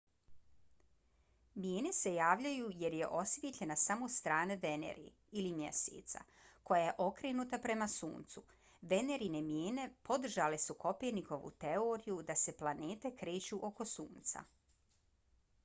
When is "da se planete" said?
12.31-13.13